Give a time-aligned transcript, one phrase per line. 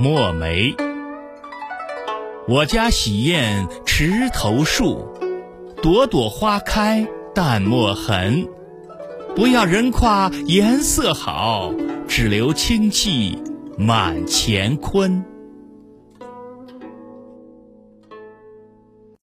[0.00, 0.76] 墨梅
[2.46, 5.04] 我家洗砚池头树
[5.82, 7.04] 朵朵花开
[7.34, 8.46] 淡墨痕。
[9.34, 11.74] 不要人夸颜色好
[12.06, 13.42] 只留清气
[13.76, 15.37] 满乾坤。